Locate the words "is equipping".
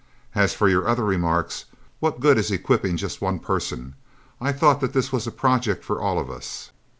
2.39-2.97